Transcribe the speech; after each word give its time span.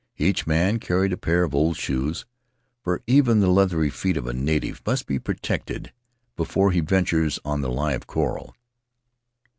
Each 0.17 0.47
man 0.47 0.79
carried 0.79 1.13
a 1.13 1.15
pair 1.15 1.43
of 1.43 1.53
old 1.53 1.77
shoes, 1.77 2.25
for 2.83 3.03
even 3.05 3.39
the 3.39 3.51
leathery 3.51 3.91
feet 3.91 4.17
of 4.17 4.25
a 4.25 4.33
native 4.33 4.81
must 4.83 5.05
be 5.05 5.19
protected 5.19 5.93
before 6.35 6.71
he 6.71 6.79
ventures 6.79 7.37
on 7.45 7.61
the 7.61 7.69
live 7.69 8.07
coral. 8.07 8.55